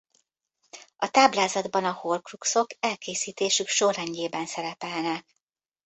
A 0.95 1.09
táblázatban 1.09 1.85
a 1.85 1.91
horcruxok 1.91 2.67
elkészítésük 2.79 3.67
sorrendjében 3.67 4.45
szerepelnek. 4.45 5.35